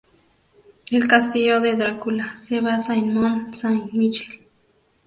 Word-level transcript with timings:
El 0.89 1.07
castillo 1.07 1.61
de 1.61 1.75
Drácula 1.75 2.35
se 2.35 2.59
basa 2.59 2.95
en 2.95 3.13
Mont 3.13 3.53
Saint- 3.53 3.93
Michel. 3.93 4.47